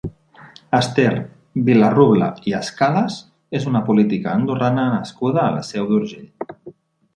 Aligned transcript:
Ester 0.77 1.11
Vilarrubla 1.67 2.29
i 2.51 2.55
Escales 2.61 3.19
és 3.61 3.69
una 3.73 3.83
política 3.91 4.35
andorrana 4.41 4.89
nascuda 4.97 5.47
a 5.47 5.55
la 5.59 5.63
Seu 5.71 5.89
d'Urgell. 5.93 6.69